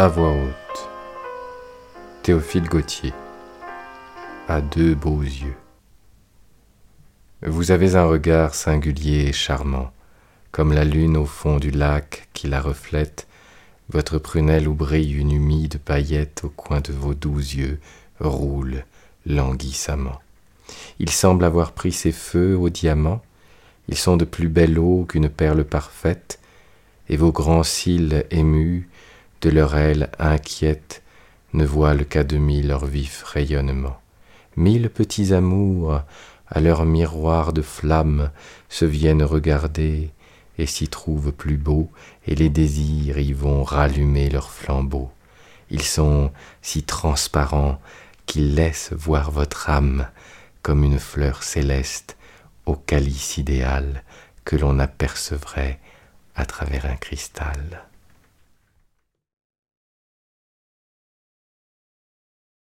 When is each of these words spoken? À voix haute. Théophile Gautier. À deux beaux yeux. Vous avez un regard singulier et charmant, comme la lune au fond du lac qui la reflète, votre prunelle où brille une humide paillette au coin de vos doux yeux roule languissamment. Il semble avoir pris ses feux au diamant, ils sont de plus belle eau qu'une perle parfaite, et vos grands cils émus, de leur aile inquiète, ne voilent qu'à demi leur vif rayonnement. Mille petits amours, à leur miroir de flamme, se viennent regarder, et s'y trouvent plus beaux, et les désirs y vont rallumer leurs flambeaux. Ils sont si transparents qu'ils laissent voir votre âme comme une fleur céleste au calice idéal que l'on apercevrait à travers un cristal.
À 0.00 0.08
voix 0.08 0.32
haute. 0.32 0.88
Théophile 2.22 2.64
Gautier. 2.64 3.12
À 4.48 4.62
deux 4.62 4.94
beaux 4.94 5.20
yeux. 5.20 5.58
Vous 7.42 7.70
avez 7.70 7.96
un 7.96 8.06
regard 8.06 8.54
singulier 8.54 9.26
et 9.26 9.34
charmant, 9.34 9.92
comme 10.52 10.72
la 10.72 10.84
lune 10.84 11.18
au 11.18 11.26
fond 11.26 11.58
du 11.58 11.70
lac 11.70 12.30
qui 12.32 12.48
la 12.48 12.62
reflète, 12.62 13.26
votre 13.90 14.16
prunelle 14.16 14.68
où 14.68 14.74
brille 14.74 15.12
une 15.12 15.32
humide 15.32 15.78
paillette 15.84 16.44
au 16.44 16.48
coin 16.48 16.80
de 16.80 16.94
vos 16.94 17.12
doux 17.12 17.36
yeux 17.36 17.78
roule 18.20 18.86
languissamment. 19.26 20.18
Il 20.98 21.10
semble 21.10 21.44
avoir 21.44 21.72
pris 21.72 21.92
ses 21.92 22.12
feux 22.12 22.56
au 22.56 22.70
diamant, 22.70 23.20
ils 23.90 23.98
sont 23.98 24.16
de 24.16 24.24
plus 24.24 24.48
belle 24.48 24.78
eau 24.78 25.04
qu'une 25.04 25.28
perle 25.28 25.62
parfaite, 25.62 26.40
et 27.10 27.18
vos 27.18 27.32
grands 27.32 27.64
cils 27.64 28.24
émus, 28.30 28.88
de 29.40 29.50
leur 29.50 29.76
aile 29.76 30.10
inquiète, 30.18 31.02
ne 31.52 31.64
voilent 31.64 32.06
qu'à 32.06 32.24
demi 32.24 32.62
leur 32.62 32.86
vif 32.86 33.22
rayonnement. 33.24 34.00
Mille 34.56 34.90
petits 34.90 35.32
amours, 35.32 36.02
à 36.48 36.60
leur 36.60 36.84
miroir 36.84 37.52
de 37.52 37.62
flamme, 37.62 38.30
se 38.68 38.84
viennent 38.84 39.22
regarder, 39.22 40.10
et 40.58 40.66
s'y 40.66 40.88
trouvent 40.88 41.32
plus 41.32 41.56
beaux, 41.56 41.90
et 42.26 42.34
les 42.34 42.50
désirs 42.50 43.18
y 43.18 43.32
vont 43.32 43.64
rallumer 43.64 44.28
leurs 44.28 44.50
flambeaux. 44.50 45.10
Ils 45.70 45.82
sont 45.82 46.32
si 46.62 46.82
transparents 46.82 47.80
qu'ils 48.26 48.54
laissent 48.54 48.92
voir 48.92 49.30
votre 49.30 49.70
âme 49.70 50.08
comme 50.62 50.84
une 50.84 50.98
fleur 50.98 51.42
céleste 51.42 52.16
au 52.66 52.74
calice 52.74 53.38
idéal 53.38 54.02
que 54.44 54.56
l'on 54.56 54.78
apercevrait 54.78 55.78
à 56.36 56.44
travers 56.44 56.86
un 56.86 56.96
cristal. 56.96 57.84